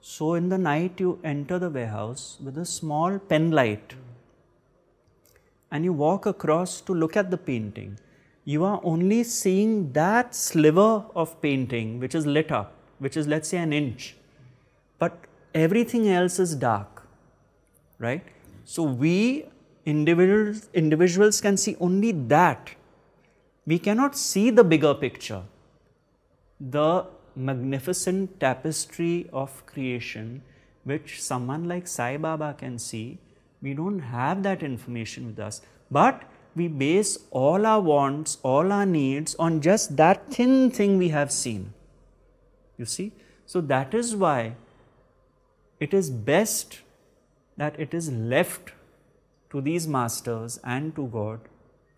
So 0.00 0.34
in 0.34 0.48
the 0.48 0.58
night, 0.58 1.00
you 1.00 1.18
enter 1.24 1.58
the 1.58 1.70
warehouse 1.70 2.38
with 2.42 2.56
a 2.56 2.64
small 2.64 3.18
pen 3.18 3.50
light 3.50 3.94
and 5.70 5.84
you 5.84 5.92
walk 5.92 6.26
across 6.26 6.80
to 6.82 6.94
look 6.94 7.16
at 7.16 7.30
the 7.30 7.36
painting. 7.36 7.98
You 8.44 8.64
are 8.64 8.80
only 8.82 9.24
seeing 9.24 9.92
that 9.92 10.34
sliver 10.34 11.04
of 11.14 11.40
painting 11.42 11.98
which 12.00 12.14
is 12.14 12.26
lit 12.26 12.50
up, 12.50 12.72
which 12.98 13.16
is, 13.16 13.26
let's 13.26 13.48
say, 13.48 13.58
an 13.58 13.72
inch. 13.72 14.16
But 14.98 15.16
everything 15.54 16.08
else 16.08 16.38
is 16.38 16.54
dark, 16.54 17.06
right? 17.98 18.24
So 18.64 18.82
we 18.82 19.46
individuals, 19.86 20.68
individuals 20.74 21.40
can 21.40 21.56
see 21.56 21.76
only 21.80 22.12
that. 22.12 22.74
We 23.66 23.78
cannot 23.78 24.16
see 24.16 24.50
the 24.50 24.64
bigger 24.64 24.94
picture 24.94 25.42
the 26.60 27.06
magnificent 27.36 28.40
tapestry 28.40 29.28
of 29.32 29.64
creation 29.66 30.42
which 30.84 31.22
someone 31.22 31.68
like 31.68 31.86
Sai 31.86 32.16
Baba 32.16 32.54
can 32.58 32.78
see, 32.78 33.18
we 33.60 33.74
don't 33.74 34.00
have 34.00 34.42
that 34.42 34.62
information 34.62 35.26
with 35.26 35.38
us. 35.38 35.60
But 35.90 36.22
we 36.56 36.66
base 36.66 37.18
all 37.30 37.66
our 37.66 37.80
wants, 37.80 38.38
all 38.42 38.72
our 38.72 38.86
needs 38.86 39.34
on 39.34 39.60
just 39.60 39.96
that 39.98 40.32
thin 40.32 40.70
thing 40.70 40.96
we 40.96 41.10
have 41.10 41.30
seen. 41.30 41.74
You 42.78 42.86
see? 42.86 43.12
So 43.44 43.60
that 43.60 43.92
is 43.92 44.16
why 44.16 44.54
it 45.80 45.92
is 45.92 46.10
best 46.10 46.80
that 47.56 47.78
it 47.78 47.92
is 47.92 48.10
left 48.10 48.72
to 49.50 49.60
these 49.60 49.86
masters 49.86 50.58
and 50.64 50.94
to 50.96 51.06
God 51.08 51.40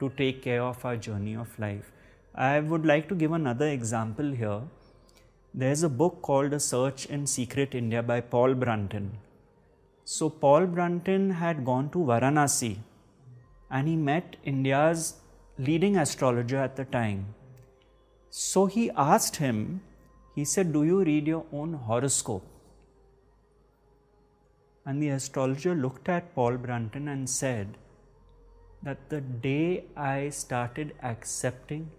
to 0.00 0.10
take 0.16 0.42
care 0.42 0.62
of 0.62 0.84
our 0.84 0.96
journey 0.96 1.34
of 1.36 1.58
life. 1.58 1.92
I 2.34 2.60
would 2.60 2.86
like 2.86 3.08
to 3.08 3.14
give 3.14 3.32
another 3.32 3.68
example 3.68 4.30
here. 4.32 4.62
There's 5.52 5.82
a 5.82 5.88
book 5.88 6.22
called 6.22 6.52
A 6.52 6.60
Search 6.60 7.06
in 7.06 7.26
Secret 7.26 7.74
India 7.74 8.02
by 8.02 8.20
Paul 8.20 8.54
Brunton. 8.54 9.18
So, 10.04 10.30
Paul 10.30 10.66
Brunton 10.66 11.30
had 11.30 11.64
gone 11.64 11.90
to 11.90 11.98
Varanasi 11.98 12.78
and 13.70 13.88
he 13.88 13.96
met 13.96 14.36
India's 14.44 15.14
leading 15.58 15.96
astrologer 15.96 16.56
at 16.56 16.76
the 16.76 16.84
time. 16.84 17.34
So, 18.30 18.66
he 18.66 18.90
asked 18.96 19.36
him, 19.36 19.82
he 20.34 20.44
said, 20.44 20.72
Do 20.72 20.84
you 20.84 21.02
read 21.02 21.26
your 21.26 21.44
own 21.52 21.74
horoscope? 21.74 22.46
And 24.86 25.02
the 25.02 25.10
astrologer 25.10 25.74
looked 25.74 26.08
at 26.08 26.34
Paul 26.34 26.56
Brunton 26.56 27.08
and 27.08 27.28
said 27.28 27.76
that 28.82 29.10
the 29.10 29.20
day 29.20 29.84
I 29.96 30.30
started 30.30 30.94
accepting 31.02 31.90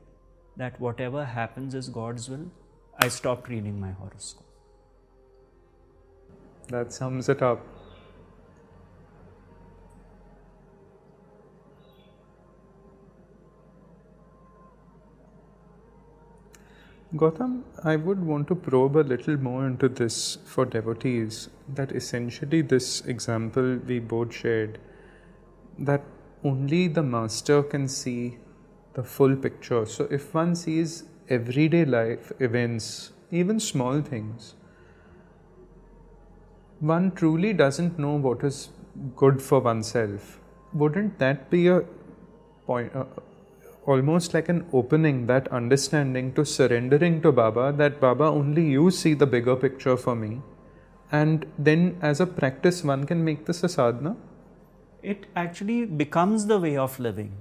that 0.57 0.79
whatever 0.79 1.25
happens 1.25 1.75
is 1.75 1.89
God's 1.89 2.29
will, 2.29 2.51
I 2.99 3.07
stopped 3.07 3.49
reading 3.49 3.79
my 3.79 3.91
horoscope. 3.91 4.45
That 6.69 6.91
sums 6.91 7.29
it 7.29 7.41
up. 7.41 7.65
Gautam, 17.13 17.63
I 17.83 17.97
would 17.97 18.23
want 18.25 18.47
to 18.47 18.55
probe 18.55 18.95
a 18.95 19.01
little 19.01 19.35
more 19.35 19.67
into 19.67 19.89
this 19.89 20.37
for 20.45 20.65
devotees. 20.65 21.49
That 21.67 21.91
essentially, 21.91 22.61
this 22.61 23.01
example 23.01 23.79
we 23.85 23.99
both 23.99 24.33
shared, 24.33 24.79
that 25.77 26.03
only 26.45 26.87
the 26.87 27.03
master 27.03 27.63
can 27.63 27.89
see 27.89 28.37
the 28.93 29.03
full 29.03 29.35
picture. 29.35 29.85
So, 29.85 30.05
if 30.09 30.33
one 30.33 30.55
sees 30.55 31.03
everyday 31.27 31.83
life 31.83 32.31
events, 32.39 33.11
even 33.29 33.59
small 33.59 34.01
things, 34.01 34.55
one 36.79 37.11
truly 37.11 37.51
doesn't 37.51 37.99
know 37.99 38.15
what 38.15 38.41
is 38.45 38.69
good 39.17 39.41
for 39.41 39.59
oneself. 39.59 40.39
Wouldn't 40.73 41.19
that 41.19 41.49
be 41.49 41.67
a 41.67 41.81
point? 42.65 42.95
Uh, 42.95 43.03
almost 43.85 44.33
like 44.33 44.49
an 44.49 44.65
opening, 44.73 45.25
that 45.27 45.47
understanding 45.49 46.33
to 46.33 46.45
surrendering 46.45 47.21
to 47.21 47.31
Baba, 47.31 47.73
that 47.77 47.99
Baba, 47.99 48.25
only 48.25 48.69
you 48.69 48.91
see 48.91 49.13
the 49.13 49.25
bigger 49.25 49.55
picture 49.55 49.97
for 49.97 50.15
me. 50.15 50.41
And 51.11 51.45
then, 51.57 51.97
as 52.01 52.19
a 52.19 52.25
practice, 52.25 52.83
one 52.83 53.05
can 53.05 53.23
make 53.23 53.45
this 53.45 53.63
a 53.63 53.69
sadhana. 53.69 54.15
It 55.01 55.25
actually 55.35 55.85
becomes 55.85 56.45
the 56.45 56.59
way 56.59 56.77
of 56.77 56.99
living. 56.99 57.33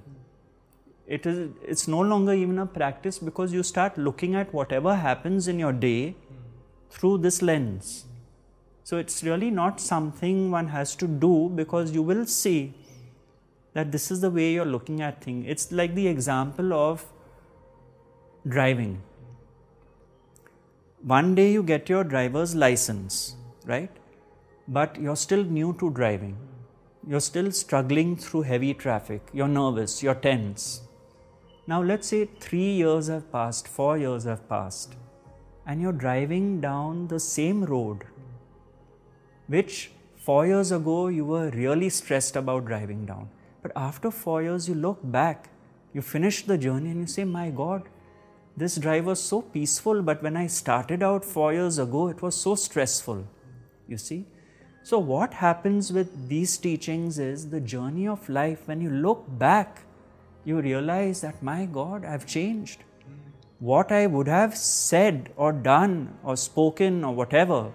It 1.06 1.26
is, 1.26 1.50
it's 1.62 1.86
no 1.86 2.00
longer 2.00 2.32
even 2.32 2.58
a 2.58 2.66
practice 2.66 3.18
because 3.18 3.52
you 3.52 3.62
start 3.62 3.98
looking 3.98 4.34
at 4.34 4.52
whatever 4.52 4.96
happens 4.96 5.46
in 5.46 5.58
your 5.58 5.72
day 5.72 6.16
through 6.90 7.18
this 7.18 7.42
lens. 7.42 8.06
So, 8.82 8.96
it's 8.96 9.22
really 9.22 9.50
not 9.50 9.80
something 9.80 10.50
one 10.50 10.68
has 10.68 10.96
to 10.96 11.06
do 11.06 11.52
because 11.54 11.92
you 11.92 12.02
will 12.02 12.26
see 12.26 12.74
that 13.74 13.92
this 13.92 14.10
is 14.10 14.20
the 14.20 14.30
way 14.30 14.52
you're 14.52 14.64
looking 14.64 15.00
at 15.00 15.22
things. 15.22 15.46
It's 15.48 15.70
like 15.70 15.94
the 15.94 16.08
example 16.08 16.72
of 16.72 17.04
driving. 18.46 19.02
One 21.02 21.34
day 21.34 21.52
you 21.52 21.62
get 21.62 21.88
your 21.88 22.04
driver's 22.04 22.54
license, 22.54 23.36
right? 23.64 23.90
But 24.68 25.00
you're 25.00 25.16
still 25.16 25.44
new 25.44 25.74
to 25.80 25.90
driving. 25.90 26.36
You're 27.06 27.20
still 27.20 27.50
struggling 27.52 28.16
through 28.16 28.42
heavy 28.42 28.74
traffic. 28.74 29.22
You're 29.32 29.48
nervous, 29.48 30.02
you're 30.02 30.14
tense. 30.14 30.82
Now, 31.66 31.82
let's 31.82 32.08
say 32.08 32.28
three 32.40 32.72
years 32.72 33.06
have 33.06 33.30
passed, 33.30 33.68
four 33.68 33.96
years 33.96 34.24
have 34.24 34.48
passed, 34.48 34.96
and 35.66 35.80
you're 35.80 35.92
driving 35.92 36.60
down 36.60 37.06
the 37.08 37.20
same 37.20 37.64
road, 37.64 38.04
which 39.46 39.92
four 40.16 40.46
years 40.46 40.72
ago 40.72 41.08
you 41.08 41.24
were 41.24 41.50
really 41.50 41.88
stressed 41.88 42.36
about 42.36 42.64
driving 42.66 43.06
down. 43.06 43.28
But 43.62 43.72
after 43.76 44.10
four 44.10 44.42
years, 44.42 44.68
you 44.68 44.74
look 44.74 44.98
back, 45.02 45.50
you 45.92 46.02
finish 46.02 46.44
the 46.44 46.56
journey, 46.56 46.90
and 46.90 47.00
you 47.00 47.06
say, 47.06 47.24
My 47.24 47.50
God, 47.50 47.88
this 48.56 48.76
drive 48.76 49.06
was 49.06 49.22
so 49.22 49.42
peaceful, 49.42 50.02
but 50.02 50.22
when 50.22 50.36
I 50.36 50.46
started 50.46 51.02
out 51.02 51.24
four 51.24 51.52
years 51.52 51.78
ago, 51.78 52.08
it 52.08 52.22
was 52.22 52.34
so 52.34 52.54
stressful. 52.54 53.26
You 53.88 53.98
see? 53.98 54.26
So, 54.82 54.98
what 54.98 55.34
happens 55.34 55.92
with 55.92 56.28
these 56.28 56.56
teachings 56.56 57.18
is 57.18 57.50
the 57.50 57.60
journey 57.60 58.08
of 58.08 58.28
life, 58.28 58.66
when 58.66 58.80
you 58.80 58.90
look 58.90 59.24
back, 59.38 59.82
you 60.44 60.60
realize 60.60 61.20
that, 61.20 61.42
My 61.42 61.66
God, 61.66 62.04
I've 62.04 62.26
changed. 62.26 62.84
What 63.58 63.92
I 63.92 64.06
would 64.06 64.26
have 64.26 64.56
said 64.56 65.32
or 65.36 65.52
done 65.52 66.16
or 66.24 66.34
spoken 66.34 67.04
or 67.04 67.14
whatever 67.14 67.72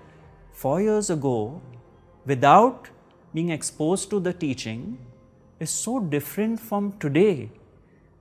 four 0.51 0.81
years 0.81 1.11
ago 1.11 1.61
without 2.25 2.89
being 3.35 3.51
exposed 3.51 4.09
to 4.09 4.19
the 4.19 4.33
teaching 4.33 4.97
is 5.59 5.69
so 5.69 5.99
different 5.99 6.59
from 6.59 6.93
today, 6.99 7.49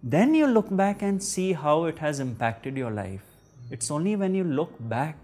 then 0.03 0.35
you 0.35 0.47
look 0.47 0.75
back 0.77 1.03
and 1.03 1.23
see 1.23 1.53
how 1.53 1.85
it 1.85 1.99
has 1.99 2.21
impacted 2.21 2.77
your 2.77 2.91
life. 2.91 3.23
It's 3.71 3.91
only 3.91 4.17
when 4.17 4.35
you 4.35 4.45
look 4.45 4.73
back 4.79 5.17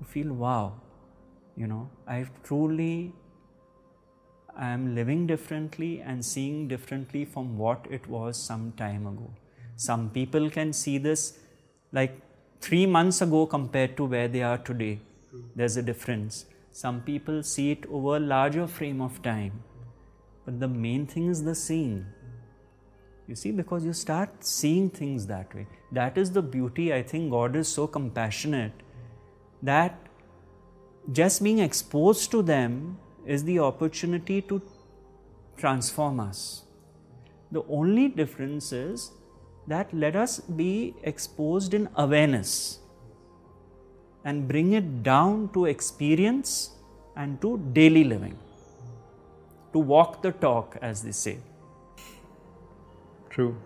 you 0.00 0.06
feel, 0.06 0.32
wow, 0.32 0.72
you 1.56 1.66
know, 1.66 1.90
I've 2.06 2.30
truly 2.42 3.12
I 4.56 4.68
am 4.70 4.94
living 4.94 5.26
differently 5.26 6.00
and 6.00 6.24
seeing 6.24 6.68
differently 6.68 7.24
from 7.24 7.56
what 7.56 7.86
it 7.88 8.06
was 8.08 8.36
some 8.36 8.72
time 8.72 9.06
ago. 9.06 9.30
Some 9.76 10.10
people 10.10 10.50
can 10.50 10.72
see 10.72 10.98
this 10.98 11.38
like 11.92 12.20
three 12.60 12.84
months 12.84 13.22
ago 13.22 13.46
compared 13.46 13.96
to 13.96 14.04
where 14.04 14.28
they 14.28 14.42
are 14.42 14.58
today. 14.58 14.98
There's 15.54 15.76
a 15.76 15.82
difference. 15.82 16.46
Some 16.72 17.00
people 17.02 17.42
see 17.42 17.70
it 17.70 17.86
over 17.90 18.16
a 18.16 18.20
larger 18.20 18.66
frame 18.66 19.00
of 19.00 19.22
time. 19.22 19.62
But 20.44 20.60
the 20.60 20.68
main 20.68 21.06
thing 21.06 21.28
is 21.28 21.44
the 21.44 21.54
seeing. 21.54 22.06
You 23.28 23.36
see, 23.36 23.52
because 23.52 23.84
you 23.84 23.92
start 23.92 24.44
seeing 24.44 24.90
things 24.90 25.26
that 25.26 25.54
way. 25.54 25.66
That 25.92 26.18
is 26.18 26.32
the 26.32 26.42
beauty. 26.42 26.92
I 26.92 27.02
think 27.02 27.30
God 27.30 27.54
is 27.54 27.68
so 27.68 27.86
compassionate 27.86 28.72
that 29.62 29.98
just 31.12 31.42
being 31.42 31.58
exposed 31.58 32.30
to 32.32 32.42
them 32.42 32.98
is 33.26 33.44
the 33.44 33.58
opportunity 33.60 34.42
to 34.42 34.60
transform 35.56 36.20
us. 36.20 36.64
The 37.52 37.62
only 37.68 38.08
difference 38.08 38.72
is 38.72 39.12
that 39.66 39.92
let 39.92 40.16
us 40.16 40.40
be 40.40 40.94
exposed 41.02 41.74
in 41.74 41.88
awareness 41.96 42.78
and 44.24 44.48
bring 44.48 44.72
it 44.72 45.02
down 45.02 45.50
to 45.52 45.66
experience 45.66 46.70
and 47.16 47.40
to 47.40 47.58
daily 47.72 48.04
living 48.04 48.38
to 49.72 49.78
walk 49.78 50.22
the 50.22 50.32
talk, 50.32 50.76
as 50.82 51.02
they 51.02 51.12
say. 51.12 51.38
True. 53.28 53.56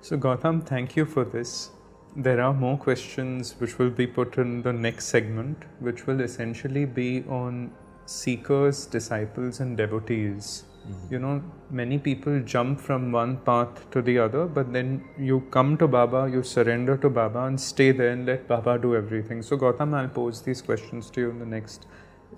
So, 0.00 0.16
Gautam, 0.16 0.64
thank 0.64 0.96
you 0.96 1.04
for 1.04 1.24
this. 1.24 1.70
There 2.16 2.40
are 2.40 2.52
more 2.52 2.76
questions 2.76 3.54
which 3.58 3.78
will 3.78 3.90
be 3.90 4.06
put 4.06 4.36
in 4.36 4.62
the 4.62 4.72
next 4.72 5.06
segment, 5.06 5.62
which 5.78 6.06
will 6.06 6.20
essentially 6.20 6.84
be 6.84 7.24
on 7.28 7.70
seekers, 8.06 8.86
disciples, 8.86 9.60
and 9.60 9.76
devotees. 9.76 10.64
Mm-hmm. 10.86 11.14
You 11.14 11.18
know, 11.20 11.42
many 11.70 11.98
people 11.98 12.40
jump 12.40 12.80
from 12.80 13.12
one 13.12 13.36
path 13.36 13.88
to 13.92 14.02
the 14.02 14.18
other, 14.18 14.46
but 14.46 14.72
then 14.72 15.04
you 15.16 15.40
come 15.50 15.76
to 15.78 15.86
Baba, 15.86 16.28
you 16.30 16.42
surrender 16.42 16.96
to 16.96 17.08
Baba, 17.08 17.44
and 17.44 17.60
stay 17.60 17.92
there 17.92 18.10
and 18.10 18.26
let 18.26 18.48
Baba 18.48 18.78
do 18.78 18.96
everything. 18.96 19.42
So, 19.42 19.56
Gautam, 19.56 19.94
I'll 19.94 20.08
pose 20.08 20.42
these 20.42 20.60
questions 20.60 21.10
to 21.10 21.20
you 21.20 21.30
in 21.30 21.38
the 21.38 21.46
next 21.46 21.86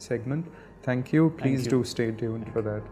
segment. 0.02 0.46
Thank 0.82 1.12
you. 1.12 1.30
Please 1.38 1.62
Thank 1.62 1.72
you. 1.72 1.78
do 1.78 1.84
stay 1.84 2.10
tuned 2.10 2.52
for 2.52 2.62
that. 2.62 2.82